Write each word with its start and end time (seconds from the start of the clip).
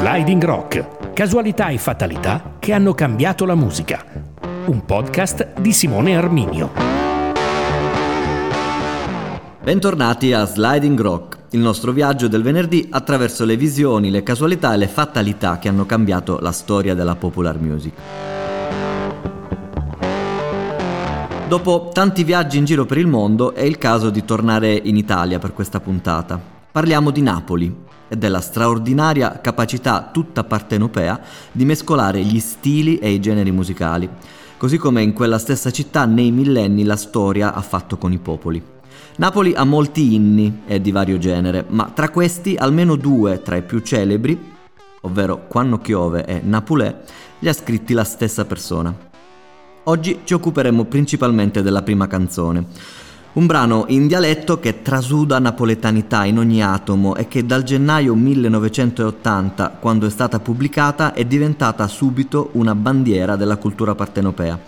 Sliding 0.00 0.42
Rock, 0.42 1.12
casualità 1.12 1.68
e 1.68 1.76
fatalità 1.76 2.54
che 2.58 2.72
hanno 2.72 2.94
cambiato 2.94 3.44
la 3.44 3.54
musica. 3.54 4.02
Un 4.64 4.86
podcast 4.86 5.60
di 5.60 5.74
Simone 5.74 6.16
Arminio. 6.16 6.70
Bentornati 9.62 10.32
a 10.32 10.46
Sliding 10.46 10.98
Rock, 10.98 11.38
il 11.50 11.60
nostro 11.60 11.92
viaggio 11.92 12.28
del 12.28 12.40
venerdì 12.40 12.88
attraverso 12.90 13.44
le 13.44 13.58
visioni, 13.58 14.08
le 14.08 14.22
casualità 14.22 14.72
e 14.72 14.78
le 14.78 14.88
fatalità 14.88 15.58
che 15.58 15.68
hanno 15.68 15.84
cambiato 15.84 16.38
la 16.40 16.52
storia 16.52 16.94
della 16.94 17.16
popular 17.16 17.60
music. 17.60 17.92
Dopo 21.46 21.90
tanti 21.92 22.24
viaggi 22.24 22.56
in 22.56 22.64
giro 22.64 22.86
per 22.86 22.96
il 22.96 23.06
mondo 23.06 23.52
è 23.52 23.64
il 23.64 23.76
caso 23.76 24.08
di 24.08 24.24
tornare 24.24 24.80
in 24.82 24.96
Italia 24.96 25.38
per 25.38 25.52
questa 25.52 25.78
puntata. 25.78 26.40
Parliamo 26.72 27.10
di 27.10 27.20
Napoli, 27.20 27.88
e 28.10 28.16
della 28.16 28.40
straordinaria 28.40 29.38
capacità 29.40 30.10
tutta 30.12 30.42
partenopea 30.42 31.20
di 31.52 31.64
mescolare 31.64 32.20
gli 32.24 32.40
stili 32.40 32.98
e 32.98 33.12
i 33.12 33.20
generi 33.20 33.52
musicali, 33.52 34.08
così 34.56 34.76
come 34.78 35.00
in 35.00 35.12
quella 35.12 35.38
stessa 35.38 35.70
città 35.70 36.04
nei 36.06 36.32
millenni 36.32 36.82
la 36.82 36.96
storia 36.96 37.54
ha 37.54 37.60
fatto 37.60 37.96
con 37.96 38.12
i 38.12 38.18
popoli. 38.18 38.60
Napoli 39.16 39.54
ha 39.54 39.64
molti 39.64 40.14
inni 40.14 40.62
e 40.66 40.80
di 40.80 40.90
vario 40.90 41.18
genere, 41.18 41.64
ma 41.68 41.90
tra 41.94 42.10
questi 42.10 42.56
almeno 42.56 42.96
due 42.96 43.42
tra 43.42 43.54
i 43.56 43.62
più 43.62 43.78
celebri, 43.78 44.38
ovvero 45.02 45.46
Quanno 45.46 45.78
Chiove 45.78 46.24
e 46.26 46.40
Napulè, 46.42 47.02
li 47.38 47.48
ha 47.48 47.52
scritti 47.52 47.92
la 47.92 48.04
stessa 48.04 48.44
persona. 48.44 49.08
Oggi 49.84 50.20
ci 50.24 50.34
occuperemo 50.34 50.84
principalmente 50.84 51.62
della 51.62 51.82
prima 51.82 52.06
canzone, 52.06 52.66
un 53.32 53.46
brano 53.46 53.84
in 53.88 54.08
dialetto 54.08 54.58
che 54.58 54.82
trasuda 54.82 55.38
napoletanità 55.38 56.24
in 56.24 56.38
ogni 56.38 56.62
atomo 56.64 57.14
e 57.14 57.28
che 57.28 57.46
dal 57.46 57.62
gennaio 57.62 58.16
1980, 58.16 59.76
quando 59.78 60.06
è 60.06 60.10
stata 60.10 60.40
pubblicata, 60.40 61.12
è 61.12 61.24
diventata 61.24 61.86
subito 61.86 62.50
una 62.52 62.74
bandiera 62.74 63.36
della 63.36 63.56
cultura 63.56 63.94
partenopea. 63.94 64.58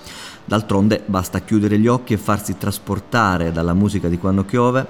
D'altronde 0.45 1.03
basta 1.07 1.41
chiudere 1.41 1.79
gli 1.79 1.89
occhi 1.89 2.13
e 2.13 2.19
farsi 2.19 2.57
trasportare 2.57 3.51
dalla 3.51 3.75
musica 3.75 4.09
di 4.09 4.19
Quando 4.19 4.45
Chiove 4.45 4.87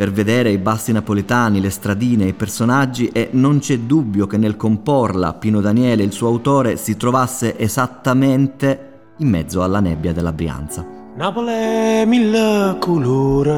per 0.00 0.12
vedere 0.12 0.50
i 0.50 0.58
bassi 0.58 0.92
napoletani, 0.92 1.60
le 1.60 1.70
stradine, 1.70 2.26
i 2.26 2.32
personaggi 2.32 3.08
e 3.08 3.28
non 3.32 3.58
c'è 3.58 3.80
dubbio 3.80 4.26
che 4.26 4.38
nel 4.38 4.56
comporla 4.56 5.34
Pino 5.34 5.60
Daniele, 5.60 6.04
il 6.04 6.12
suo 6.12 6.28
autore, 6.28 6.76
si 6.76 6.96
trovasse 6.96 7.58
esattamente 7.58 8.88
in 9.18 9.28
mezzo 9.28 9.62
alla 9.62 9.80
nebbia 9.80 10.12
della 10.12 10.32
Brianza. 10.32 10.99
Napoli 11.16 12.06
mille 12.06 12.76
colori. 12.78 13.50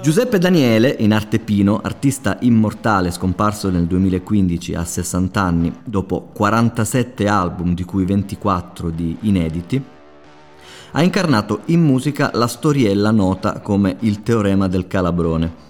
Giuseppe 0.00 0.38
Daniele, 0.38 0.94
in 1.00 1.12
arte 1.12 1.40
Pino, 1.40 1.80
artista 1.82 2.36
immortale 2.40 3.10
scomparso 3.10 3.68
nel 3.70 3.86
2015 3.86 4.74
a 4.74 4.84
60 4.84 5.40
anni, 5.40 5.76
dopo 5.82 6.30
47 6.32 7.26
album 7.26 7.74
di 7.74 7.82
cui 7.82 8.04
24 8.04 8.90
di 8.90 9.16
inediti, 9.22 9.82
ha 10.92 11.02
incarnato 11.02 11.62
in 11.66 11.82
musica 11.82 12.30
la 12.34 12.46
storiella 12.46 13.10
nota 13.10 13.60
come 13.60 13.96
il 14.00 14.22
teorema 14.22 14.68
del 14.68 14.86
calabrone 14.86 15.64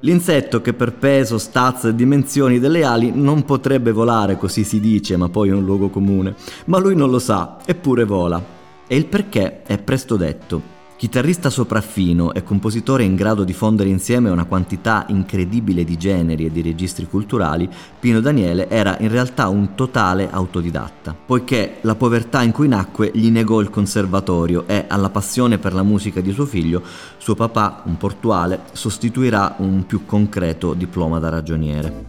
L'insetto 0.00 0.60
che 0.60 0.74
per 0.74 0.92
peso, 0.94 1.38
stazza 1.38 1.88
e 1.88 1.94
dimensioni 1.94 2.58
delle 2.58 2.84
ali 2.84 3.10
non 3.14 3.44
potrebbe 3.44 3.90
volare, 3.90 4.36
così 4.36 4.64
si 4.64 4.78
dice, 4.80 5.16
ma 5.16 5.28
poi 5.28 5.48
è 5.48 5.52
un 5.52 5.64
luogo 5.64 5.88
comune. 5.88 6.34
Ma 6.66 6.78
lui 6.78 6.94
non 6.94 7.10
lo 7.10 7.18
sa, 7.18 7.58
eppure 7.64 8.04
vola. 8.04 8.42
E 8.86 8.96
il 8.96 9.06
perché 9.06 9.62
è 9.62 9.78
presto 9.78 10.16
detto. 10.16 10.73
Chitarrista 11.04 11.50
sopraffino 11.50 12.32
e 12.32 12.42
compositore 12.42 13.04
in 13.04 13.14
grado 13.14 13.44
di 13.44 13.52
fondere 13.52 13.90
insieme 13.90 14.30
una 14.30 14.46
quantità 14.46 15.04
incredibile 15.08 15.84
di 15.84 15.98
generi 15.98 16.46
e 16.46 16.50
di 16.50 16.62
registri 16.62 17.06
culturali, 17.06 17.68
Pino 18.00 18.20
Daniele 18.20 18.70
era 18.70 18.96
in 19.00 19.10
realtà 19.10 19.48
un 19.48 19.74
totale 19.74 20.30
autodidatta, 20.30 21.14
poiché 21.14 21.76
la 21.82 21.94
povertà 21.94 22.40
in 22.40 22.52
cui 22.52 22.68
nacque 22.68 23.10
gli 23.12 23.28
negò 23.28 23.60
il 23.60 23.68
conservatorio 23.68 24.64
e 24.66 24.86
alla 24.88 25.10
passione 25.10 25.58
per 25.58 25.74
la 25.74 25.82
musica 25.82 26.22
di 26.22 26.32
suo 26.32 26.46
figlio, 26.46 26.82
suo 27.18 27.34
papà, 27.34 27.82
un 27.84 27.98
portuale, 27.98 28.60
sostituirà 28.72 29.56
un 29.58 29.84
più 29.84 30.06
concreto 30.06 30.72
diploma 30.72 31.18
da 31.18 31.28
ragioniere. 31.28 32.04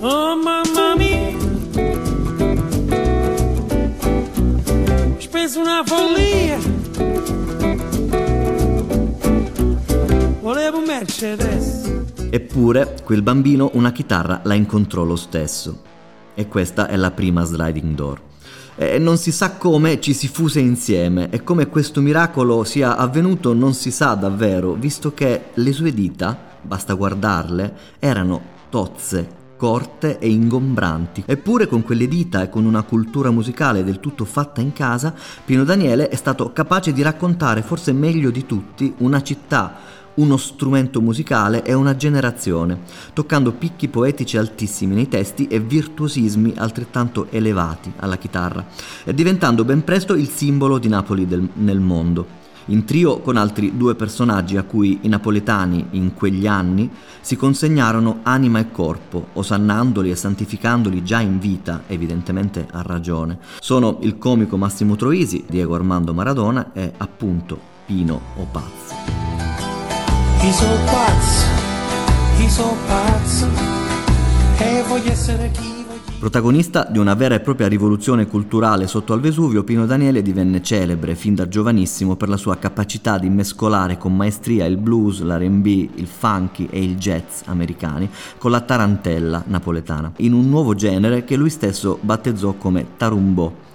Oh 0.00 0.34
mamma 0.34 0.96
mia! 0.96 1.38
Speso 5.18 5.60
una 5.60 5.84
follia! 5.86 6.21
Eppure, 12.30 12.96
quel 13.04 13.22
bambino 13.22 13.70
una 13.74 13.92
chitarra 13.92 14.40
la 14.42 14.54
incontrò 14.54 15.04
lo 15.04 15.14
stesso. 15.14 15.80
E 16.34 16.48
questa 16.48 16.88
è 16.88 16.96
la 16.96 17.12
prima 17.12 17.44
sliding 17.44 17.94
door. 17.94 18.20
E 18.74 18.98
non 18.98 19.16
si 19.18 19.30
sa 19.30 19.52
come 19.52 20.00
ci 20.00 20.14
si 20.14 20.26
fuse 20.26 20.58
insieme 20.58 21.30
e 21.30 21.44
come 21.44 21.68
questo 21.68 22.00
miracolo 22.00 22.64
sia 22.64 22.96
avvenuto 22.96 23.52
non 23.52 23.72
si 23.72 23.92
sa 23.92 24.14
davvero, 24.14 24.72
visto 24.72 25.14
che 25.14 25.50
le 25.54 25.72
sue 25.72 25.94
dita, 25.94 26.36
basta 26.60 26.94
guardarle, 26.94 27.72
erano 28.00 28.40
tozze, 28.68 29.40
corte 29.56 30.18
e 30.18 30.28
ingombranti. 30.28 31.22
Eppure 31.24 31.68
con 31.68 31.84
quelle 31.84 32.08
dita 32.08 32.42
e 32.42 32.48
con 32.48 32.64
una 32.64 32.82
cultura 32.82 33.30
musicale 33.30 33.84
del 33.84 34.00
tutto 34.00 34.24
fatta 34.24 34.60
in 34.60 34.72
casa, 34.72 35.14
Pino 35.44 35.62
Daniele 35.62 36.08
è 36.08 36.16
stato 36.16 36.52
capace 36.52 36.92
di 36.92 37.00
raccontare 37.00 37.62
forse 37.62 37.92
meglio 37.92 38.30
di 38.30 38.44
tutti 38.44 38.92
una 38.98 39.22
città 39.22 40.00
uno 40.14 40.36
strumento 40.36 41.00
musicale 41.00 41.62
e 41.64 41.72
una 41.72 41.96
generazione, 41.96 42.80
toccando 43.12 43.52
picchi 43.52 43.88
poetici 43.88 44.36
altissimi 44.36 44.94
nei 44.94 45.08
testi 45.08 45.46
e 45.46 45.60
virtuosismi 45.60 46.54
altrettanto 46.56 47.26
elevati 47.30 47.92
alla 47.96 48.16
chitarra, 48.16 48.66
e 49.04 49.14
diventando 49.14 49.64
ben 49.64 49.84
presto 49.84 50.14
il 50.14 50.28
simbolo 50.28 50.78
di 50.78 50.88
Napoli 50.88 51.26
del, 51.26 51.48
nel 51.54 51.80
mondo. 51.80 52.40
In 52.66 52.84
trio 52.84 53.18
con 53.18 53.36
altri 53.36 53.76
due 53.76 53.96
personaggi 53.96 54.56
a 54.56 54.62
cui 54.62 55.00
i 55.02 55.08
napoletani 55.08 55.88
in 55.90 56.14
quegli 56.14 56.46
anni 56.46 56.88
si 57.20 57.34
consegnarono 57.34 58.20
anima 58.22 58.60
e 58.60 58.70
corpo, 58.70 59.28
osannandoli 59.32 60.10
e 60.10 60.16
santificandoli 60.16 61.02
già 61.02 61.18
in 61.18 61.40
vita, 61.40 61.82
evidentemente 61.88 62.68
a 62.70 62.82
ragione. 62.82 63.38
Sono 63.58 63.98
il 64.02 64.16
comico 64.16 64.56
Massimo 64.56 64.94
Troisi, 64.94 65.44
Diego 65.48 65.74
Armando 65.74 66.14
Maradona 66.14 66.70
e 66.72 66.92
appunto 66.98 67.58
Pino 67.84 68.20
Opazzi. 68.36 69.21
Chi 70.42 70.50
so 70.50 70.66
pazzo, 70.86 71.46
chi 72.36 72.48
so 72.48 72.76
pazzo, 72.88 73.46
e 74.58 74.82
voglio 74.88 75.12
essere 75.12 75.48
chi 75.52 75.84
Protagonista 76.18 76.84
di 76.90 76.98
una 76.98 77.14
vera 77.14 77.36
e 77.36 77.40
propria 77.40 77.68
rivoluzione 77.68 78.26
culturale 78.26 78.88
sotto 78.88 79.12
al 79.12 79.20
Vesuvio, 79.20 79.62
Pino 79.62 79.86
Daniele 79.86 80.20
divenne 80.20 80.60
celebre 80.60 81.14
fin 81.14 81.36
da 81.36 81.46
giovanissimo 81.46 82.16
per 82.16 82.28
la 82.28 82.36
sua 82.36 82.56
capacità 82.56 83.18
di 83.18 83.28
mescolare 83.28 83.98
con 83.98 84.16
maestria 84.16 84.64
il 84.64 84.78
blues, 84.78 85.20
l'R&B, 85.20 85.90
il 85.94 86.08
funky 86.08 86.66
e 86.68 86.82
il 86.82 86.96
jazz 86.96 87.42
americani 87.44 88.10
con 88.36 88.50
la 88.50 88.62
tarantella 88.62 89.44
napoletana, 89.46 90.12
in 90.16 90.32
un 90.32 90.48
nuovo 90.48 90.74
genere 90.74 91.22
che 91.22 91.36
lui 91.36 91.50
stesso 91.50 91.98
battezzò 92.00 92.54
come 92.54 92.96
tarumbò 92.96 93.70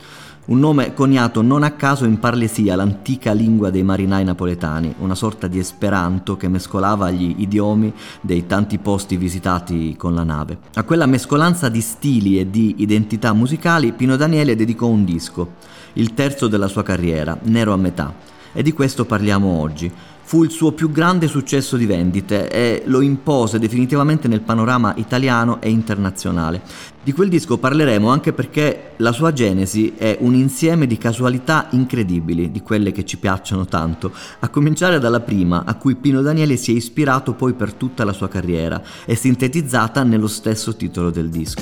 un 0.48 0.60
nome 0.60 0.94
coniato 0.94 1.42
non 1.42 1.64
a 1.64 1.72
caso 1.72 2.06
in 2.06 2.20
Parlesia, 2.20 2.76
l'antica 2.76 3.34
lingua 3.34 3.70
dei 3.70 3.84
marinai 3.84 4.24
napoletani, 4.24 4.96
una 5.00 5.16
sorta 5.16 5.48
di 5.48 5.60
esperanto 5.60 6.38
che 6.38 6.48
mescolava 6.48 7.12
gli 7.12 7.36
idiomi 7.40 7.94
dei 8.22 8.46
tanti 8.46 8.78
posti 8.78 9.18
visitati 9.18 9.96
con 9.98 10.14
la 10.14 10.24
nave. 10.24 10.60
A 10.76 10.84
quella 10.84 11.06
mescolanza 11.06 11.68
di 11.68 11.82
stili 11.82 12.40
e 12.40 12.50
di 12.50 12.76
identità 12.78 13.34
musicali 13.34 13.92
Pino 13.92 14.16
Daniele 14.16 14.56
dedicò 14.56 14.88
un 14.88 15.04
disco, 15.04 15.56
il 15.94 16.14
terzo 16.14 16.48
della 16.48 16.68
sua 16.68 16.84
carriera, 16.84 17.38
Nero 17.44 17.74
a 17.74 17.78
metà, 17.78 18.14
e 18.54 18.64
di 18.64 18.72
questo 18.72 19.04
parliamo 19.04 19.60
oggi 19.60 19.92
fu 20.28 20.44
il 20.44 20.52
suo 20.52 20.74
più 20.74 20.92
grande 20.92 21.30
successo 21.30 21.78
di 21.78 21.86
vendite 21.86 22.50
e 22.50 22.84
lo 22.88 23.00
impose 23.00 23.60
definitivamente 23.60 24.28
nel 24.28 24.42
panorama 24.42 24.94
italiano 24.98 25.62
e 25.62 25.70
internazionale. 25.70 26.62
Di 27.02 27.14
quel 27.14 27.30
disco 27.30 27.58
parleremo 27.58 28.10
anche 28.10 28.34
perché 28.34 28.92
la 28.98 29.14
sua 29.14 29.32
genesi 29.32 29.94
è 29.96 30.18
un 30.20 30.36
insieme 30.36 30.86
di 30.86 30.98
casualità 30.98 31.68
incredibili, 31.70 32.52
di 32.52 32.62
quelle 32.62 32.92
che 32.92 33.06
ci 33.06 33.16
piacciono 33.16 33.68
tanto, 33.68 34.12
a 34.40 34.50
cominciare 34.50 35.00
dalla 35.00 35.22
prima, 35.22 35.64
a 35.66 35.76
cui 35.76 35.96
Pino 35.96 36.22
Daniele 36.22 36.58
si 36.58 36.74
è 36.74 36.76
ispirato 36.76 37.32
poi 37.32 37.54
per 37.54 37.72
tutta 37.72 38.04
la 38.04 38.12
sua 38.12 38.28
carriera, 38.28 38.84
e 39.06 39.16
sintetizzata 39.16 40.04
nello 40.04 40.28
stesso 40.28 40.76
titolo 40.76 41.10
del 41.10 41.30
disco. 41.30 41.62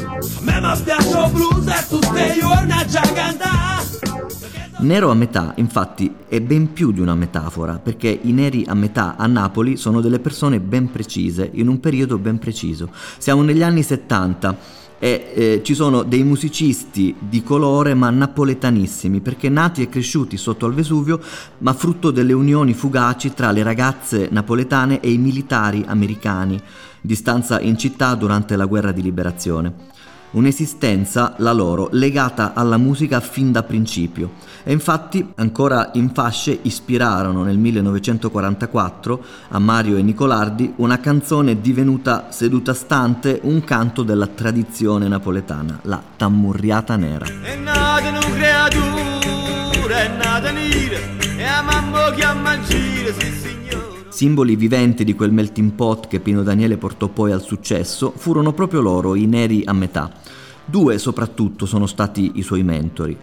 Nero 4.77 5.09
a 5.09 5.13
metà, 5.13 5.53
infatti, 5.55 6.13
è 6.27 6.41
ben 6.41 6.73
più 6.73 6.91
di 6.91 6.99
una 6.99 7.15
metafora, 7.15 7.79
perché 7.79 8.09
i 8.09 8.33
neri 8.33 8.65
a 8.67 8.73
metà 8.73 9.15
a 9.15 9.25
Napoli 9.25 9.77
sono 9.77 10.01
delle 10.01 10.19
persone 10.19 10.59
ben 10.59 10.91
precise, 10.91 11.49
in 11.53 11.69
un 11.69 11.79
periodo 11.79 12.17
ben 12.17 12.39
preciso. 12.39 12.89
Siamo 13.17 13.41
negli 13.41 13.63
anni 13.63 13.83
70 13.83 14.83
e 14.99 15.31
eh, 15.33 15.61
ci 15.63 15.73
sono 15.75 16.03
dei 16.03 16.23
musicisti 16.23 17.15
di 17.17 17.41
colore 17.41 17.93
ma 17.93 18.09
napoletanissimi 18.09 19.19
perché 19.21 19.49
nati 19.49 19.81
e 19.81 19.89
cresciuti 19.89 20.37
sotto 20.37 20.65
al 20.65 20.73
Vesuvio 20.73 21.19
ma 21.59 21.73
frutto 21.73 22.11
delle 22.11 22.31
unioni 22.31 22.73
fugaci 22.73 23.33
tra 23.33 23.51
le 23.51 23.61
ragazze 23.61 24.29
napoletane 24.31 25.01
e 25.01 25.11
i 25.11 25.17
militari 25.17 25.83
americani 25.85 26.61
di 27.01 27.13
stanza 27.13 27.59
in 27.59 27.77
città 27.77 28.15
durante 28.15 28.55
la 28.55 28.65
guerra 28.65 28.93
di 28.93 29.01
liberazione 29.01 29.94
un'esistenza, 30.35 31.35
la 31.37 31.51
loro, 31.51 31.89
legata 31.91 32.53
alla 32.53 32.77
musica 32.77 33.19
fin 33.19 33.51
da 33.51 33.63
principio. 33.63 34.31
E 34.63 34.71
infatti 34.71 35.33
ancora 35.35 35.91
in 35.93 36.11
fasce 36.13 36.57
ispirarono 36.61 37.43
nel 37.43 37.57
1944 37.57 39.23
a 39.49 39.59
Mario 39.59 39.97
e 39.97 40.01
Nicolardi 40.01 40.73
una 40.77 40.99
canzone 40.99 41.59
divenuta 41.61 42.27
seduta 42.29 42.73
stante 42.73 43.39
un 43.43 43.63
canto 43.63 44.03
della 44.03 44.27
tradizione 44.27 45.07
napoletana, 45.07 45.79
la 45.83 46.01
Tammurriata 46.15 46.95
Nera. 46.95 47.25
È 47.25 47.55
nata 47.55 48.09
una 48.09 48.19
creatura, 48.19 49.95
è 49.97 50.17
nata 50.17 50.51
nera, 50.51 50.97
e 51.37 51.43
a 51.43 51.61
mamma 51.61 52.11
che 52.11 52.23
a 52.23 52.33
mangiare, 52.33 53.13
sì 53.13 53.31
signore. 53.31 54.05
Simboli 54.09 54.55
viventi 54.55 55.03
di 55.03 55.13
quel 55.13 55.31
melting 55.31 55.71
pot 55.73 56.07
che 56.07 56.19
Pino 56.19 56.41
Daniele 56.41 56.77
portò 56.77 57.07
poi 57.07 57.31
al 57.31 57.41
successo 57.41 58.13
furono 58.15 58.53
proprio 58.53 58.81
loro, 58.81 59.15
i 59.15 59.25
neri 59.25 59.63
a 59.65 59.73
metà. 59.73 60.23
Due 60.65 60.97
soprattutto 60.97 61.65
sono 61.67 61.85
stati 61.85 62.31
i 62.35 62.41
suoi 62.41 62.63
mentori. 62.63 63.15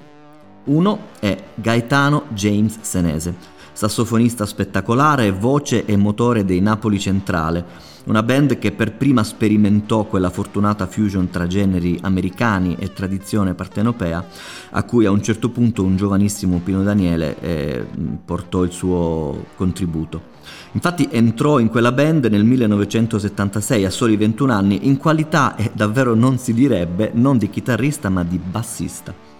Uno 0.64 0.98
è 1.18 1.36
Gaetano 1.54 2.26
James 2.28 2.78
Senese, 2.82 3.34
sassofonista 3.72 4.46
spettacolare, 4.46 5.32
voce 5.32 5.84
e 5.84 5.96
motore 5.96 6.44
dei 6.44 6.60
Napoli 6.60 6.98
Centrale, 6.98 7.64
una 8.04 8.22
band 8.22 8.58
che 8.58 8.72
per 8.72 8.96
prima 8.96 9.22
sperimentò 9.22 10.04
quella 10.04 10.30
fortunata 10.30 10.86
fusion 10.86 11.30
tra 11.30 11.46
generi 11.46 11.98
americani 12.02 12.76
e 12.78 12.92
tradizione 12.92 13.54
partenopea, 13.54 14.26
a 14.70 14.82
cui 14.84 15.06
a 15.06 15.10
un 15.10 15.22
certo 15.22 15.50
punto 15.50 15.84
un 15.84 15.96
giovanissimo 15.96 16.60
Pino 16.64 16.82
Daniele 16.82 17.38
eh, 17.40 17.86
portò 18.24 18.64
il 18.64 18.72
suo 18.72 19.46
contributo. 19.56 20.30
Infatti 20.72 21.08
entrò 21.10 21.58
in 21.58 21.68
quella 21.68 21.92
band 21.92 22.24
nel 22.26 22.44
1976 22.44 23.84
a 23.84 23.90
soli 23.90 24.16
21 24.16 24.52
anni 24.52 24.86
in 24.86 24.96
qualità, 24.96 25.54
e 25.54 25.70
davvero 25.72 26.14
non 26.14 26.38
si 26.38 26.52
direbbe, 26.52 27.10
non 27.14 27.38
di 27.38 27.48
chitarrista 27.50 28.08
ma 28.08 28.24
di 28.24 28.38
bassista. 28.38 29.31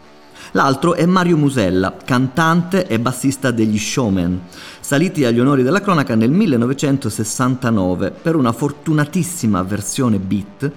L'altro 0.52 0.94
è 0.94 1.06
Mario 1.06 1.36
Musella, 1.36 1.96
cantante 2.04 2.86
e 2.86 3.00
bassista 3.00 3.50
degli 3.50 3.78
Showman, 3.78 4.40
saliti 4.80 5.24
agli 5.24 5.40
onori 5.40 5.62
della 5.62 5.80
cronaca 5.80 6.14
nel 6.14 6.30
1969 6.30 8.10
per 8.10 8.36
una 8.36 8.52
fortunatissima 8.52 9.62
versione 9.62 10.18
beat 10.18 10.70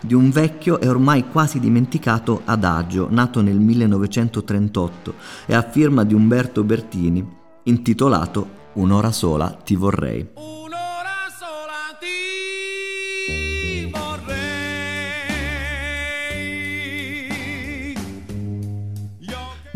di 0.00 0.14
un 0.14 0.30
vecchio 0.30 0.80
e 0.80 0.88
ormai 0.88 1.28
quasi 1.30 1.60
dimenticato 1.60 2.42
adagio 2.44 3.06
nato 3.10 3.40
nel 3.40 3.58
1938 3.58 5.14
e 5.46 5.54
a 5.54 5.62
firma 5.62 6.04
di 6.04 6.14
Umberto 6.14 6.64
Bertini, 6.64 7.26
intitolato 7.64 8.58
Un'ora 8.72 9.10
sola 9.10 9.50
ti 9.50 9.74
vorrei. 9.74 10.59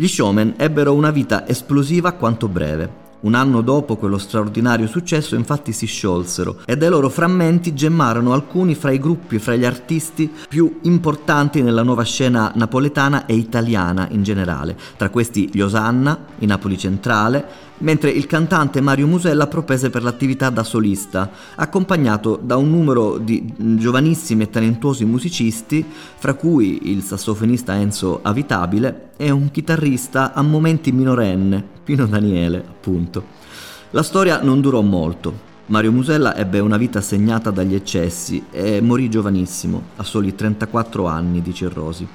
Gli 0.04 0.08
showman 0.08 0.56
ebbero 0.58 0.92
una 0.92 1.10
vita 1.10 1.48
esplosiva 1.48 2.12
quanto 2.12 2.46
breve. 2.46 3.02
Un 3.20 3.32
anno 3.32 3.62
dopo 3.62 3.96
quello 3.96 4.18
straordinario 4.18 4.86
successo 4.86 5.34
infatti 5.34 5.72
si 5.72 5.86
sciolsero 5.86 6.58
e 6.66 6.76
dai 6.76 6.90
loro 6.90 7.08
frammenti 7.08 7.72
gemmarono 7.72 8.34
alcuni 8.34 8.74
fra 8.74 8.90
i 8.90 8.98
gruppi, 8.98 9.38
fra 9.38 9.56
gli 9.56 9.64
artisti 9.64 10.30
più 10.46 10.80
importanti 10.82 11.62
nella 11.62 11.82
nuova 11.82 12.02
scena 12.02 12.52
napoletana 12.54 13.24
e 13.24 13.32
italiana 13.32 14.06
in 14.10 14.22
generale, 14.22 14.76
tra 14.98 15.08
questi 15.08 15.48
gli 15.50 15.62
Osanna, 15.62 16.18
i 16.40 16.44
Napoli 16.44 16.76
Centrale, 16.76 17.72
mentre 17.78 18.10
il 18.10 18.26
cantante 18.26 18.80
Mario 18.80 19.06
Musella 19.06 19.46
propese 19.46 19.90
per 19.90 20.02
l'attività 20.02 20.50
da 20.50 20.62
solista, 20.62 21.30
accompagnato 21.56 22.38
da 22.40 22.56
un 22.56 22.70
numero 22.70 23.18
di 23.18 23.52
giovanissimi 23.56 24.44
e 24.44 24.50
talentuosi 24.50 25.04
musicisti, 25.04 25.84
fra 26.16 26.34
cui 26.34 26.90
il 26.90 27.02
sassofonista 27.02 27.74
Enzo 27.74 28.20
Avitabile 28.22 29.10
e 29.16 29.30
un 29.30 29.50
chitarrista 29.50 30.32
a 30.32 30.42
momenti 30.42 30.92
minorenne, 30.92 31.62
Pino 31.82 32.06
Daniele, 32.06 32.58
appunto. 32.58 33.42
La 33.90 34.02
storia 34.02 34.40
non 34.42 34.60
durò 34.60 34.80
molto. 34.80 35.52
Mario 35.66 35.92
Musella 35.92 36.36
ebbe 36.36 36.58
una 36.58 36.76
vita 36.76 37.00
segnata 37.00 37.50
dagli 37.50 37.74
eccessi 37.74 38.44
e 38.50 38.80
morì 38.80 39.08
giovanissimo, 39.08 39.82
a 39.96 40.02
soli 40.02 40.34
34 40.34 41.06
anni 41.06 41.40
di 41.40 41.54
cirrosi. 41.54 42.06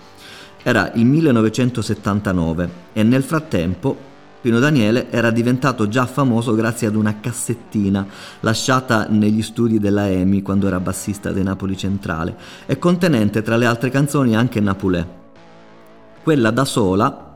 Era 0.61 0.91
il 0.93 1.05
1979 1.05 2.69
e 2.93 3.01
nel 3.03 3.23
frattempo 3.23 3.97
Pino 4.41 4.59
Daniele 4.59 5.11
era 5.11 5.31
diventato 5.31 5.89
già 5.89 6.05
famoso 6.05 6.55
grazie 6.55 6.87
ad 6.87 6.95
una 6.95 7.19
cassettina 7.19 8.07
lasciata 8.39 9.05
negli 9.09 9.41
studi 9.41 9.79
della 9.79 10.07
EMI 10.09 10.41
quando 10.41 10.67
era 10.67 10.79
bassista 10.79 11.33
dei 11.33 11.43
Napoli 11.43 11.75
Centrale 11.75 12.37
e 12.65 12.79
contenente 12.79 13.41
tra 13.41 13.57
le 13.57 13.65
altre 13.65 13.89
canzoni 13.89 14.37
anche 14.37 14.61
Napulè. 14.61 15.05
Quella 16.23 16.51
da 16.51 16.63
sola, 16.63 17.28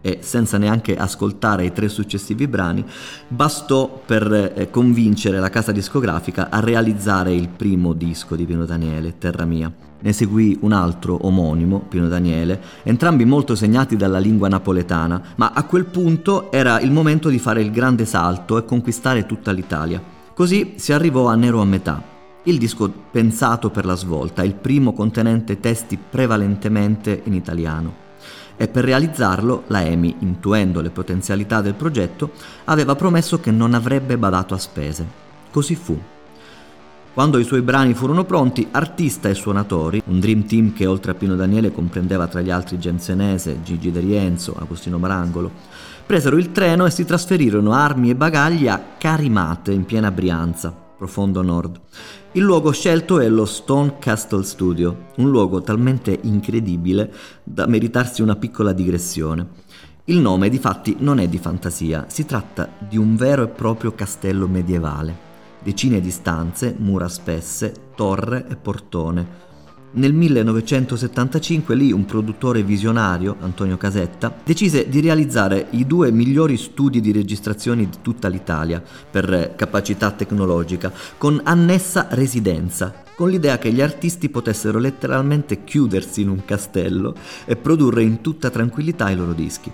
e 0.00 0.18
senza 0.22 0.58
neanche 0.58 0.96
ascoltare 0.96 1.64
i 1.64 1.72
tre 1.72 1.88
successivi 1.88 2.46
brani, 2.46 2.84
bastò 3.28 4.02
per 4.04 4.52
eh, 4.54 4.70
convincere 4.70 5.38
la 5.38 5.50
casa 5.50 5.72
discografica 5.72 6.48
a 6.50 6.60
realizzare 6.60 7.32
il 7.32 7.48
primo 7.48 7.92
disco 7.92 8.36
di 8.36 8.44
Pino 8.44 8.64
Daniele, 8.64 9.18
Terra 9.18 9.44
Mia. 9.44 9.72
Ne 10.02 10.12
seguì 10.14 10.56
un 10.62 10.72
altro 10.72 11.26
omonimo, 11.26 11.80
Pino 11.80 12.08
Daniele, 12.08 12.60
entrambi 12.84 13.26
molto 13.26 13.54
segnati 13.54 13.96
dalla 13.96 14.18
lingua 14.18 14.48
napoletana, 14.48 15.22
ma 15.36 15.52
a 15.54 15.64
quel 15.64 15.84
punto 15.84 16.50
era 16.50 16.80
il 16.80 16.90
momento 16.90 17.28
di 17.28 17.38
fare 17.38 17.60
il 17.60 17.70
grande 17.70 18.06
salto 18.06 18.56
e 18.56 18.64
conquistare 18.64 19.26
tutta 19.26 19.52
l'Italia. 19.52 20.02
Così 20.32 20.74
si 20.76 20.94
arrivò 20.94 21.26
a 21.26 21.34
Nero 21.34 21.60
a 21.60 21.66
metà, 21.66 22.02
il 22.44 22.56
disco 22.56 22.90
pensato 23.10 23.68
per 23.68 23.84
la 23.84 23.94
svolta, 23.94 24.42
il 24.42 24.54
primo 24.54 24.94
contenente 24.94 25.60
testi 25.60 25.98
prevalentemente 25.98 27.20
in 27.24 27.34
italiano 27.34 28.08
e 28.56 28.68
per 28.68 28.84
realizzarlo 28.84 29.64
la 29.68 29.84
EMI, 29.84 30.16
intuendo 30.20 30.80
le 30.80 30.90
potenzialità 30.90 31.60
del 31.60 31.74
progetto, 31.74 32.32
aveva 32.64 32.94
promesso 32.94 33.40
che 33.40 33.50
non 33.50 33.74
avrebbe 33.74 34.18
badato 34.18 34.54
a 34.54 34.58
spese. 34.58 35.06
Così 35.50 35.74
fu. 35.74 35.98
Quando 37.12 37.38
i 37.38 37.44
suoi 37.44 37.62
brani 37.62 37.94
furono 37.94 38.24
pronti, 38.24 38.68
artista 38.70 39.28
e 39.28 39.34
suonatori, 39.34 40.02
un 40.06 40.20
dream 40.20 40.44
team 40.44 40.72
che 40.72 40.86
oltre 40.86 41.10
a 41.10 41.14
Pino 41.14 41.34
Daniele 41.34 41.72
comprendeva 41.72 42.26
tra 42.28 42.40
gli 42.40 42.50
altri 42.50 42.78
Gensenese, 42.78 43.60
Gigi 43.64 43.90
De 43.90 44.00
Rienzo, 44.00 44.54
Agostino 44.58 44.98
Marangolo, 44.98 45.50
presero 46.06 46.36
il 46.36 46.52
treno 46.52 46.86
e 46.86 46.90
si 46.90 47.04
trasferirono 47.04 47.72
armi 47.72 48.10
e 48.10 48.14
bagagli 48.14 48.68
a 48.68 48.80
Carimate, 48.96 49.72
in 49.72 49.84
piena 49.84 50.10
Brianza, 50.10 50.89
profondo 51.00 51.40
nord. 51.40 51.80
Il 52.32 52.42
luogo 52.42 52.72
scelto 52.72 53.20
è 53.20 53.28
lo 53.30 53.46
Stone 53.46 53.96
Castle 53.98 54.42
Studio, 54.42 55.06
un 55.16 55.30
luogo 55.30 55.62
talmente 55.62 56.18
incredibile 56.24 57.10
da 57.42 57.64
meritarsi 57.66 58.20
una 58.20 58.36
piccola 58.36 58.74
digressione. 58.74 59.48
Il 60.04 60.18
nome 60.18 60.50
di 60.50 60.58
fatti 60.58 60.96
non 60.98 61.18
è 61.18 61.26
di 61.26 61.38
fantasia, 61.38 62.04
si 62.08 62.26
tratta 62.26 62.68
di 62.86 62.98
un 62.98 63.16
vero 63.16 63.44
e 63.44 63.48
proprio 63.48 63.94
castello 63.94 64.46
medievale. 64.46 65.28
Decine 65.62 66.02
di 66.02 66.10
stanze, 66.10 66.74
mura 66.78 67.08
spesse, 67.08 67.72
torre 67.94 68.46
e 68.50 68.56
portone, 68.56 69.48
nel 69.92 70.12
1975 70.12 71.74
lì 71.74 71.90
un 71.90 72.04
produttore 72.04 72.62
visionario, 72.62 73.36
Antonio 73.40 73.76
Casetta, 73.76 74.32
decise 74.44 74.88
di 74.88 75.00
realizzare 75.00 75.66
i 75.70 75.86
due 75.86 76.12
migliori 76.12 76.56
studi 76.56 77.00
di 77.00 77.10
registrazione 77.10 77.88
di 77.88 77.96
tutta 78.00 78.28
l'Italia 78.28 78.82
per 79.10 79.54
capacità 79.56 80.12
tecnologica, 80.12 80.92
con 81.18 81.40
annessa 81.42 82.06
residenza, 82.10 83.02
con 83.16 83.30
l'idea 83.30 83.58
che 83.58 83.72
gli 83.72 83.80
artisti 83.80 84.28
potessero 84.28 84.78
letteralmente 84.78 85.64
chiudersi 85.64 86.20
in 86.22 86.28
un 86.28 86.44
castello 86.44 87.14
e 87.44 87.56
produrre 87.56 88.02
in 88.02 88.20
tutta 88.20 88.50
tranquillità 88.50 89.10
i 89.10 89.16
loro 89.16 89.32
dischi. 89.32 89.72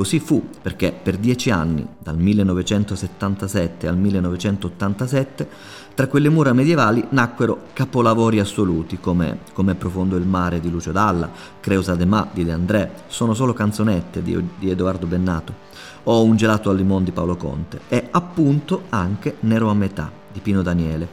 Così 0.00 0.18
fu 0.18 0.42
perché 0.62 0.92
per 0.92 1.18
dieci 1.18 1.50
anni, 1.50 1.86
dal 1.98 2.16
1977 2.16 3.86
al 3.86 3.98
1987, 3.98 5.48
tra 5.92 6.06
quelle 6.06 6.30
mura 6.30 6.54
medievali 6.54 7.04
nacquero 7.10 7.64
capolavori 7.74 8.40
assoluti 8.40 8.98
come 8.98 9.40
Come 9.52 9.74
profondo 9.74 10.16
il 10.16 10.24
mare 10.24 10.58
di 10.58 10.70
Lucio 10.70 10.90
Dalla, 10.90 11.30
Creusa 11.60 11.96
de 11.96 12.06
Ma 12.06 12.26
di 12.32 12.46
De 12.46 12.52
André, 12.52 12.90
Sono 13.08 13.34
solo 13.34 13.52
canzonette 13.52 14.22
di, 14.22 14.42
di 14.58 14.70
Edoardo 14.70 15.04
Bennato 15.04 15.52
o 16.04 16.24
Un 16.24 16.34
gelato 16.34 16.70
al 16.70 16.76
limone 16.76 17.04
di 17.04 17.12
Paolo 17.12 17.36
Conte 17.36 17.80
e 17.88 18.08
appunto 18.10 18.84
anche 18.88 19.36
Nero 19.40 19.68
a 19.68 19.74
metà 19.74 20.10
di 20.32 20.40
Pino 20.40 20.62
Daniele 20.62 21.08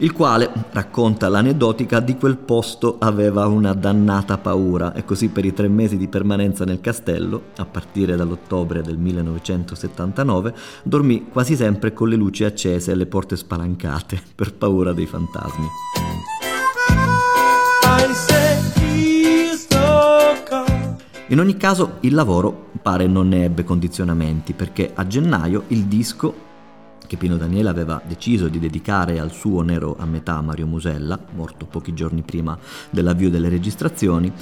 il 0.00 0.12
quale 0.12 0.50
racconta 0.72 1.28
l'aneddotica 1.28 2.00
di 2.00 2.16
quel 2.16 2.38
posto 2.38 2.96
aveva 2.98 3.46
una 3.46 3.74
dannata 3.74 4.38
paura 4.38 4.94
e 4.94 5.04
così 5.04 5.28
per 5.28 5.44
i 5.44 5.52
tre 5.52 5.68
mesi 5.68 5.96
di 5.96 6.08
permanenza 6.08 6.64
nel 6.64 6.80
castello, 6.80 7.42
a 7.56 7.66
partire 7.66 8.16
dall'ottobre 8.16 8.82
del 8.82 8.96
1979, 8.96 10.54
dormì 10.84 11.28
quasi 11.30 11.54
sempre 11.54 11.92
con 11.92 12.08
le 12.08 12.16
luci 12.16 12.44
accese 12.44 12.92
e 12.92 12.94
le 12.94 13.06
porte 13.06 13.36
spalancate 13.36 14.20
per 14.34 14.54
paura 14.54 14.92
dei 14.92 15.06
fantasmi. 15.06 15.66
In 21.28 21.38
ogni 21.38 21.56
caso 21.56 21.98
il 22.00 22.14
lavoro 22.14 22.70
pare 22.82 23.06
non 23.06 23.28
ne 23.28 23.44
ebbe 23.44 23.62
condizionamenti 23.64 24.52
perché 24.52 24.90
a 24.92 25.06
gennaio 25.06 25.64
il 25.68 25.84
disco 25.84 26.48
che 27.10 27.16
Pino 27.16 27.36
Daniele 27.36 27.68
aveva 27.68 28.00
deciso 28.06 28.46
di 28.46 28.60
dedicare 28.60 29.18
al 29.18 29.32
suo 29.32 29.62
nero 29.62 29.96
a 29.98 30.06
metà 30.06 30.40
Mario 30.40 30.68
Musella, 30.68 31.18
morto 31.34 31.66
pochi 31.66 31.92
giorni 31.92 32.22
prima 32.22 32.56
dell'avvio 32.88 33.28
delle 33.30 33.48
registrazioni, 33.48 34.32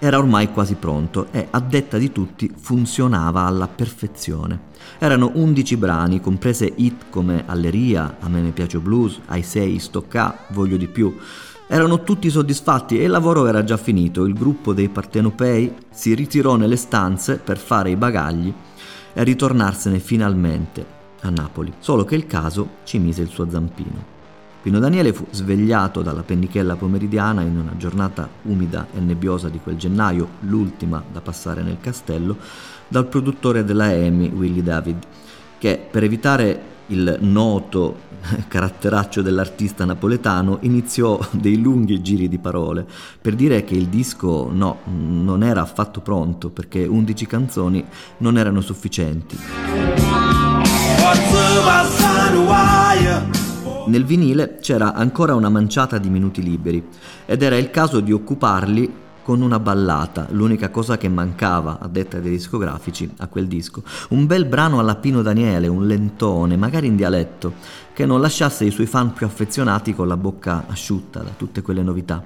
era 0.00 0.18
ormai 0.18 0.50
quasi 0.50 0.74
pronto 0.74 1.28
e, 1.30 1.46
a 1.48 1.60
detta 1.60 1.98
di 1.98 2.10
tutti, 2.10 2.52
funzionava 2.52 3.42
alla 3.42 3.68
perfezione. 3.68 4.58
Erano 4.98 5.30
11 5.34 5.76
brani, 5.76 6.20
comprese 6.20 6.72
hit 6.74 7.10
come 7.10 7.44
Alleria, 7.46 8.16
A 8.18 8.28
me 8.28 8.40
ne 8.40 8.50
piace 8.50 8.80
blues, 8.80 9.20
Ai 9.26 9.42
sei, 9.44 9.78
Stocca, 9.78 10.36
Voglio 10.48 10.76
di 10.76 10.88
più. 10.88 11.16
Erano 11.68 12.02
tutti 12.02 12.28
soddisfatti 12.28 12.98
e 12.98 13.04
il 13.04 13.10
lavoro 13.10 13.46
era 13.46 13.62
già 13.62 13.76
finito. 13.76 14.24
Il 14.24 14.34
gruppo 14.34 14.72
dei 14.72 14.88
partenopei 14.88 15.72
si 15.92 16.12
ritirò 16.12 16.56
nelle 16.56 16.76
stanze 16.76 17.36
per 17.36 17.56
fare 17.56 17.90
i 17.90 17.96
bagagli 17.96 18.52
e 19.12 19.22
ritornarsene 19.22 20.00
finalmente 20.00 20.95
a 21.22 21.30
Napoli. 21.30 21.72
Solo 21.78 22.04
che 22.04 22.14
il 22.14 22.26
caso 22.26 22.68
ci 22.84 22.98
mise 22.98 23.22
il 23.22 23.28
suo 23.28 23.48
zampino. 23.48 24.14
Pino 24.62 24.80
Daniele 24.80 25.12
fu 25.12 25.26
svegliato 25.30 26.02
dalla 26.02 26.24
pennichella 26.24 26.74
pomeridiana 26.74 27.42
in 27.42 27.56
una 27.56 27.76
giornata 27.76 28.28
umida 28.42 28.88
e 28.92 28.98
nebbiosa 28.98 29.48
di 29.48 29.60
quel 29.60 29.76
gennaio, 29.76 30.28
l'ultima 30.40 31.02
da 31.12 31.20
passare 31.20 31.62
nel 31.62 31.78
castello, 31.80 32.36
dal 32.88 33.06
produttore 33.06 33.64
della 33.64 33.92
EMI, 33.92 34.32
Willy 34.34 34.62
David, 34.62 34.98
che 35.58 35.86
per 35.88 36.02
evitare 36.02 36.74
il 36.86 37.18
noto 37.20 37.98
caratteraccio 38.48 39.22
dell'artista 39.22 39.84
napoletano 39.84 40.58
iniziò 40.62 41.18
dei 41.30 41.60
lunghi 41.60 42.02
giri 42.02 42.28
di 42.28 42.38
parole 42.38 42.86
per 43.20 43.34
dire 43.34 43.64
che 43.64 43.74
il 43.74 43.86
disco 43.86 44.50
no, 44.50 44.78
non 44.84 45.42
era 45.42 45.62
affatto 45.62 46.00
pronto 46.00 46.50
perché 46.50 46.84
11 46.84 47.26
canzoni 47.26 47.84
non 48.18 48.36
erano 48.36 48.60
sufficienti. 48.60 50.15
Nel 53.86 54.04
vinile 54.04 54.58
c'era 54.60 54.94
ancora 54.94 55.34
una 55.34 55.48
manciata 55.48 55.98
di 55.98 56.08
minuti 56.08 56.42
liberi 56.42 56.84
ed 57.24 57.42
era 57.42 57.56
il 57.56 57.70
caso 57.70 58.00
di 58.00 58.12
occuparli 58.12 58.92
con 59.22 59.40
una 59.40 59.58
ballata, 59.58 60.26
l'unica 60.30 60.70
cosa 60.70 60.96
che 60.96 61.08
mancava, 61.08 61.78
a 61.80 61.88
detta 61.88 62.20
dei 62.20 62.30
discografici, 62.30 63.10
a 63.18 63.26
quel 63.26 63.46
disco. 63.48 63.82
Un 64.10 64.26
bel 64.26 64.44
brano 64.44 64.78
alla 64.78 64.94
Pino 64.94 65.22
Daniele, 65.22 65.66
un 65.66 65.86
lentone, 65.86 66.56
magari 66.56 66.86
in 66.86 66.94
dialetto, 66.94 67.54
che 67.92 68.06
non 68.06 68.20
lasciasse 68.20 68.64
i 68.64 68.70
suoi 68.70 68.86
fan 68.86 69.12
più 69.12 69.26
affezionati 69.26 69.94
con 69.94 70.06
la 70.06 70.16
bocca 70.16 70.66
asciutta 70.68 71.20
da 71.20 71.30
tutte 71.36 71.62
quelle 71.62 71.82
novità. 71.82 72.24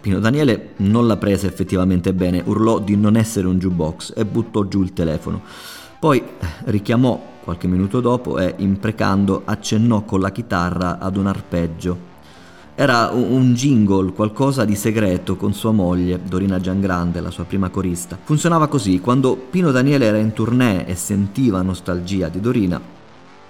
Pino 0.00 0.18
Daniele 0.18 0.74
non 0.78 1.06
la 1.06 1.16
prese 1.16 1.46
effettivamente 1.46 2.12
bene, 2.12 2.42
urlò 2.44 2.80
di 2.80 2.96
non 2.96 3.16
essere 3.16 3.46
un 3.46 3.58
jukebox 3.58 4.12
e 4.16 4.24
buttò 4.24 4.64
giù 4.64 4.82
il 4.82 4.92
telefono. 4.92 5.42
Poi 5.98 6.22
richiamò 6.64 7.20
qualche 7.42 7.66
minuto 7.66 8.00
dopo 8.00 8.38
e, 8.38 8.54
imprecando, 8.58 9.42
accennò 9.44 10.02
con 10.02 10.20
la 10.20 10.30
chitarra 10.30 10.98
ad 10.98 11.16
un 11.16 11.26
arpeggio. 11.26 12.14
Era 12.74 13.10
un 13.12 13.54
jingle, 13.54 14.12
qualcosa 14.12 14.66
di 14.66 14.74
segreto 14.74 15.36
con 15.36 15.54
sua 15.54 15.72
moglie, 15.72 16.20
Dorina 16.22 16.60
Giangrande, 16.60 17.20
la 17.20 17.30
sua 17.30 17.44
prima 17.44 17.70
corista. 17.70 18.18
Funzionava 18.22 18.66
così, 18.66 19.00
quando 19.00 19.36
Pino 19.36 19.70
Daniele 19.70 20.04
era 20.04 20.18
in 20.18 20.34
tournée 20.34 20.86
e 20.86 20.94
sentiva 20.94 21.62
nostalgia 21.62 22.28
di 22.28 22.40
Dorina, 22.40 22.78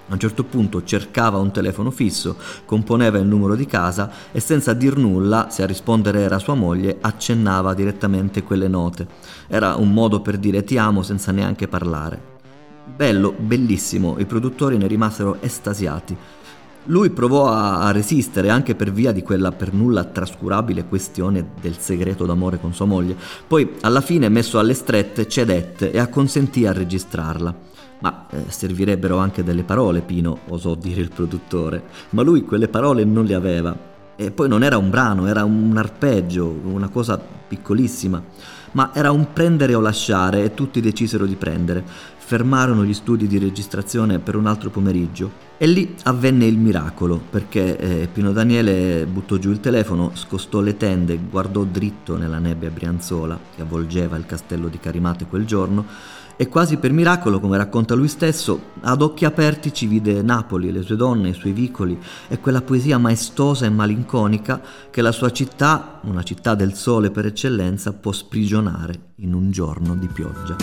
a 0.08 0.12
un 0.12 0.20
certo 0.20 0.44
punto 0.44 0.84
cercava 0.84 1.38
un 1.38 1.50
telefono 1.50 1.90
fisso, 1.90 2.36
componeva 2.64 3.18
il 3.18 3.26
numero 3.26 3.56
di 3.56 3.66
casa 3.66 4.08
e 4.30 4.38
senza 4.38 4.72
dir 4.72 4.96
nulla, 4.96 5.48
se 5.50 5.64
a 5.64 5.66
rispondere 5.66 6.20
era 6.20 6.38
sua 6.38 6.54
moglie, 6.54 6.98
accennava 7.00 7.74
direttamente 7.74 8.44
quelle 8.44 8.68
note. 8.68 9.08
Era 9.48 9.74
un 9.74 9.92
modo 9.92 10.20
per 10.20 10.38
dire 10.38 10.62
ti 10.62 10.78
amo 10.78 11.02
senza 11.02 11.32
neanche 11.32 11.66
parlare. 11.66 12.35
Bello, 12.94 13.34
bellissimo, 13.36 14.14
i 14.18 14.26
produttori 14.26 14.78
ne 14.78 14.86
rimasero 14.86 15.38
estasiati. 15.40 16.16
Lui 16.84 17.10
provò 17.10 17.48
a, 17.48 17.90
resistere 17.90 18.48
anche 18.48 18.76
per 18.76 18.92
via 18.92 19.10
di 19.10 19.22
quella 19.22 19.50
per 19.50 19.72
nulla 19.72 20.04
trascurabile 20.04 20.86
questione 20.86 21.50
del 21.60 21.78
segreto 21.78 22.24
d'amore 22.26 22.60
con 22.60 22.72
sua 22.72 22.86
moglie. 22.86 23.16
Poi, 23.44 23.72
alla 23.80 24.00
fine, 24.00 24.28
messo 24.28 24.60
alle 24.60 24.72
strette, 24.74 25.26
cedette 25.26 25.90
e 25.90 25.98
acconsentì 25.98 26.64
a 26.64 26.72
registrarla. 26.72 27.54
Ma 27.98 28.26
eh, 28.30 28.44
servirebbero 28.46 29.16
anche 29.16 29.42
delle 29.42 29.64
parole, 29.64 30.00
Pino, 30.02 30.38
osò 30.48 30.76
dire 30.76 31.00
il 31.00 31.10
produttore. 31.12 31.82
Ma 32.10 32.22
lui 32.22 32.44
quelle 32.44 32.68
parole 32.68 33.04
non 33.04 33.24
le 33.24 33.34
aveva. 33.34 33.76
E 34.14 34.30
poi 34.30 34.48
non 34.48 34.62
era 34.62 34.78
un 34.78 34.90
brano, 34.90 35.26
era 35.26 35.42
un 35.42 35.76
arpeggio, 35.76 36.60
una 36.62 36.88
cosa 36.88 37.18
piccolissima. 37.18 38.22
Ma 38.76 38.90
era 38.92 39.10
un 39.10 39.32
prendere 39.32 39.74
o 39.74 39.80
lasciare 39.80 40.44
e 40.44 40.52
tutti 40.52 40.82
decisero 40.82 41.24
di 41.24 41.34
prendere. 41.34 41.82
Fermarono 42.18 42.84
gli 42.84 42.92
studi 42.92 43.26
di 43.26 43.38
registrazione 43.38 44.18
per 44.18 44.36
un 44.36 44.44
altro 44.44 44.68
pomeriggio. 44.68 45.44
E 45.56 45.66
lì 45.66 45.94
avvenne 46.02 46.44
il 46.44 46.58
miracolo 46.58 47.18
perché 47.30 47.78
eh, 47.78 48.08
Pino 48.12 48.32
Daniele 48.32 49.06
buttò 49.06 49.36
giù 49.36 49.50
il 49.50 49.60
telefono, 49.60 50.10
scostò 50.12 50.60
le 50.60 50.76
tende, 50.76 51.18
guardò 51.18 51.64
dritto 51.64 52.18
nella 52.18 52.38
nebbia 52.38 52.68
brianzola 52.68 53.40
che 53.54 53.62
avvolgeva 53.62 54.18
il 54.18 54.26
castello 54.26 54.68
di 54.68 54.78
Carimate 54.78 55.24
quel 55.24 55.46
giorno 55.46 55.86
e 56.36 56.48
quasi 56.48 56.76
per 56.76 56.92
miracolo, 56.92 57.40
come 57.40 57.56
racconta 57.56 57.94
lui 57.94 58.08
stesso, 58.08 58.74
ad 58.82 59.02
occhi 59.02 59.24
aperti 59.24 59.72
ci 59.72 59.86
vide 59.86 60.22
Napoli, 60.22 60.70
le 60.70 60.82
sue 60.82 60.96
donne, 60.96 61.30
i 61.30 61.34
suoi 61.34 61.52
vicoli 61.52 61.98
e 62.28 62.38
quella 62.38 62.60
poesia 62.60 62.98
maestosa 62.98 63.66
e 63.66 63.70
malinconica 63.70 64.60
che 64.90 65.02
la 65.02 65.12
sua 65.12 65.30
città, 65.32 66.00
una 66.02 66.22
città 66.22 66.54
del 66.54 66.74
sole 66.74 67.10
per 67.10 67.26
eccellenza, 67.26 67.92
può 67.92 68.12
sprigionare 68.12 69.12
in 69.16 69.32
un 69.32 69.50
giorno 69.50 69.94
di 69.94 70.08
pioggia. 70.08 70.56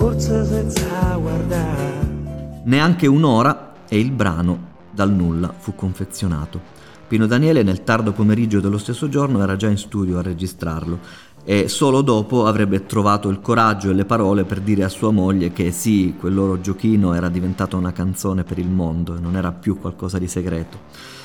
Corse 0.00 0.46
senza 0.46 1.14
guardare. 1.16 2.62
Neanche 2.64 3.06
un'ora 3.06 3.74
e 3.86 3.98
il 3.98 4.10
brano 4.12 4.68
dal 4.90 5.10
nulla 5.10 5.52
fu 5.54 5.74
confezionato. 5.74 6.79
Pino 7.10 7.26
Daniele 7.26 7.64
nel 7.64 7.82
tardo 7.82 8.12
pomeriggio 8.12 8.60
dello 8.60 8.78
stesso 8.78 9.08
giorno 9.08 9.42
era 9.42 9.56
già 9.56 9.66
in 9.66 9.78
studio 9.78 10.18
a 10.18 10.22
registrarlo 10.22 11.00
e 11.42 11.66
solo 11.66 12.02
dopo 12.02 12.46
avrebbe 12.46 12.86
trovato 12.86 13.28
il 13.30 13.40
coraggio 13.40 13.90
e 13.90 13.94
le 13.94 14.04
parole 14.04 14.44
per 14.44 14.60
dire 14.60 14.84
a 14.84 14.88
sua 14.88 15.10
moglie 15.10 15.52
che 15.52 15.72
sì, 15.72 16.14
quel 16.16 16.34
loro 16.34 16.60
giochino 16.60 17.12
era 17.12 17.28
diventato 17.28 17.76
una 17.76 17.90
canzone 17.90 18.44
per 18.44 18.60
il 18.60 18.68
mondo 18.68 19.16
e 19.16 19.18
non 19.18 19.34
era 19.34 19.50
più 19.50 19.80
qualcosa 19.80 20.20
di 20.20 20.28
segreto. 20.28 20.78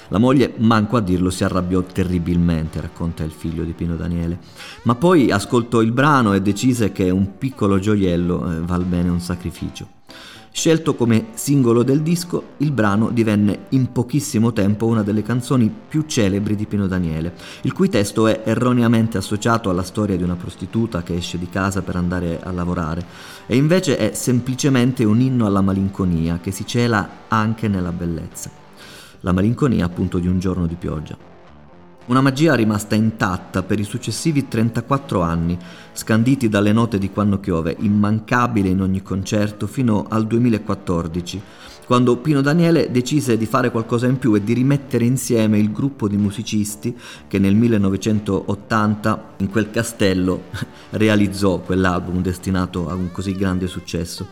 La 0.07 0.17
moglie, 0.17 0.55
manco 0.57 0.97
a 0.97 1.01
dirlo, 1.01 1.29
si 1.29 1.43
arrabbiò 1.43 1.81
terribilmente, 1.81 2.81
racconta 2.81 3.23
il 3.23 3.29
figlio 3.29 3.63
di 3.63 3.73
Pino 3.73 3.95
Daniele, 3.95 4.39
ma 4.85 4.95
poi 4.95 5.29
ascoltò 5.29 5.81
il 5.83 5.91
brano 5.91 6.33
e 6.33 6.41
decise 6.41 6.91
che 6.91 7.11
un 7.11 7.37
piccolo 7.37 7.77
gioiello 7.77 8.53
eh, 8.53 8.59
val 8.61 8.85
bene 8.85 9.09
un 9.09 9.19
sacrificio. 9.19 9.87
Scelto 10.57 10.95
come 10.95 11.31
singolo 11.33 11.83
del 11.83 12.01
disco, 12.01 12.53
il 12.59 12.71
brano 12.71 13.09
divenne 13.09 13.65
in 13.71 13.91
pochissimo 13.91 14.53
tempo 14.53 14.85
una 14.85 15.03
delle 15.03 15.21
canzoni 15.21 15.69
più 15.69 16.03
celebri 16.07 16.55
di 16.55 16.65
Pino 16.65 16.87
Daniele, 16.87 17.33
il 17.63 17.73
cui 17.73 17.89
testo 17.89 18.25
è 18.25 18.41
erroneamente 18.45 19.17
associato 19.17 19.69
alla 19.69 19.83
storia 19.83 20.15
di 20.15 20.23
una 20.23 20.37
prostituta 20.37 21.03
che 21.03 21.15
esce 21.15 21.37
di 21.37 21.49
casa 21.49 21.81
per 21.81 21.97
andare 21.97 22.39
a 22.41 22.53
lavorare, 22.53 23.05
e 23.47 23.57
invece 23.57 23.97
è 23.97 24.13
semplicemente 24.13 25.03
un 25.03 25.19
inno 25.19 25.45
alla 25.45 25.59
malinconia 25.59 26.39
che 26.41 26.51
si 26.51 26.65
cela 26.65 27.25
anche 27.27 27.67
nella 27.67 27.91
bellezza. 27.91 28.49
La 29.19 29.33
malinconia 29.33 29.83
appunto 29.83 30.19
di 30.19 30.27
un 30.27 30.39
giorno 30.39 30.67
di 30.67 30.75
pioggia. 30.75 31.34
Una 32.07 32.21
magia 32.21 32.53
rimasta 32.53 32.93
intatta 32.93 33.63
per 33.63 33.79
i 33.79 33.83
successivi 33.83 34.47
34 34.47 35.21
anni, 35.21 35.57
scanditi 35.91 36.47
dalle 36.47 36.71
note 36.71 36.99
di 36.99 37.09
Quando 37.09 37.39
Chiove, 37.39 37.75
immancabile 37.79 38.69
in 38.69 38.81
ogni 38.81 39.01
concerto 39.01 39.65
fino 39.65 40.05
al 40.07 40.27
2014, 40.27 41.41
quando 41.85 42.17
Pino 42.17 42.41
Daniele 42.41 42.91
decise 42.91 43.37
di 43.37 43.47
fare 43.47 43.71
qualcosa 43.71 44.05
in 44.05 44.19
più 44.19 44.35
e 44.35 44.43
di 44.43 44.53
rimettere 44.53 45.05
insieme 45.05 45.57
il 45.57 45.71
gruppo 45.71 46.07
di 46.07 46.17
musicisti 46.17 46.95
che 47.27 47.39
nel 47.39 47.55
1980 47.55 49.33
in 49.37 49.49
quel 49.49 49.71
castello 49.71 50.43
realizzò 50.91 51.59
quell'album 51.59 52.21
destinato 52.21 52.87
a 52.87 52.93
un 52.93 53.11
così 53.11 53.35
grande 53.35 53.67
successo. 53.67 54.27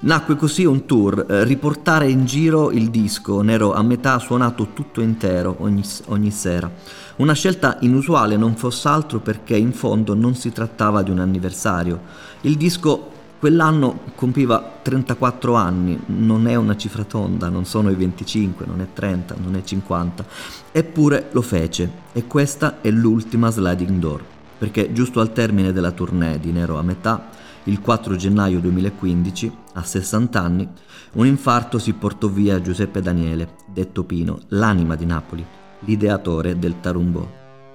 Nacque 0.00 0.36
così 0.36 0.64
un 0.64 0.86
tour, 0.86 1.26
eh, 1.28 1.44
riportare 1.44 2.08
in 2.08 2.24
giro 2.24 2.70
il 2.70 2.88
disco 2.88 3.40
nero 3.42 3.72
a 3.72 3.82
metà 3.82 4.18
suonato 4.18 4.68
tutto 4.72 5.00
intero 5.00 5.56
ogni, 5.60 5.82
ogni 6.06 6.30
sera. 6.30 6.70
Una 7.18 7.32
scelta 7.32 7.78
inusuale 7.80 8.36
non 8.36 8.54
fosse 8.54 8.86
altro 8.86 9.18
perché 9.18 9.56
in 9.56 9.72
fondo 9.72 10.14
non 10.14 10.36
si 10.36 10.52
trattava 10.52 11.02
di 11.02 11.10
un 11.10 11.18
anniversario. 11.18 12.00
Il 12.42 12.56
disco 12.56 13.10
quell'anno 13.40 14.02
compiva 14.14 14.78
34 14.82 15.54
anni, 15.54 16.00
non 16.06 16.46
è 16.46 16.54
una 16.54 16.76
cifra 16.76 17.02
tonda, 17.02 17.48
non 17.48 17.64
sono 17.64 17.90
i 17.90 17.96
25, 17.96 18.66
non 18.66 18.80
è 18.80 18.86
30, 18.92 19.34
non 19.42 19.56
è 19.56 19.64
50, 19.64 20.24
eppure 20.70 21.30
lo 21.32 21.42
fece 21.42 21.90
e 22.12 22.24
questa 22.28 22.80
è 22.80 22.90
l'ultima 22.90 23.50
sliding 23.50 23.98
door, 23.98 24.22
perché 24.56 24.92
giusto 24.92 25.18
al 25.18 25.32
termine 25.32 25.72
della 25.72 25.90
tournée 25.90 26.38
di 26.38 26.52
Nero 26.52 26.78
a 26.78 26.82
metà, 26.82 27.30
il 27.64 27.80
4 27.80 28.14
gennaio 28.14 28.60
2015, 28.60 29.52
a 29.72 29.82
60 29.82 30.40
anni, 30.40 30.68
un 31.14 31.26
infarto 31.26 31.80
si 31.80 31.94
portò 31.94 32.28
via 32.28 32.60
Giuseppe 32.60 33.02
Daniele, 33.02 33.56
detto 33.66 34.04
Pino, 34.04 34.38
l'anima 34.50 34.94
di 34.94 35.04
Napoli 35.04 35.57
l'ideatore 35.80 36.58
del 36.58 36.80
tarumbò. 36.80 37.26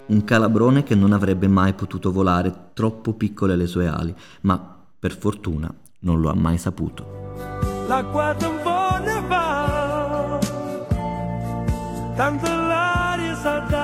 Un 0.05 0.24
calabrone 0.24 0.83
che 0.83 0.95
non 0.95 1.13
avrebbe 1.13 1.48
mai 1.48 1.74
potuto 1.74 2.12
volare, 2.12 2.53
troppo 2.74 3.13
piccole 3.13 3.55
le 3.55 3.67
sue 3.67 3.88
ali, 3.88 4.13
ma 4.41 4.77
per 5.00 5.17
fortuna 5.17 5.74
non 6.00 6.19
lo 6.19 6.29
ha 6.29 6.36
mai 6.36 6.57
saputo. 6.57 7.05
L'acqua 7.88 8.36
un 8.39 8.60
po' 8.63 9.03
ne 9.03 9.27
va, 9.27 10.39
tanto 12.15 12.45
l'aria 12.48 13.36
sa 13.36 13.60
da. 13.69 13.83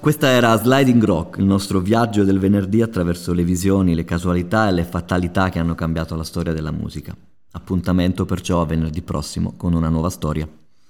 Questa 0.00 0.28
era 0.28 0.56
Sliding 0.56 1.04
Rock, 1.04 1.36
il 1.36 1.44
nostro 1.44 1.80
viaggio 1.80 2.24
del 2.24 2.38
venerdì 2.38 2.80
attraverso 2.80 3.34
le 3.34 3.42
visioni, 3.42 3.94
le 3.94 4.04
casualità 4.04 4.68
e 4.68 4.72
le 4.72 4.84
fatalità 4.84 5.50
che 5.50 5.58
hanno 5.58 5.74
cambiato 5.74 6.16
la 6.16 6.24
storia 6.24 6.54
della 6.54 6.70
musica. 6.70 7.14
Appuntamento 7.50 8.24
perciò 8.24 8.62
a 8.62 8.64
venerdì 8.64 9.02
prossimo 9.02 9.52
con 9.56 9.74
una 9.74 9.90
nuova 9.90 10.08
storia. 10.08 10.48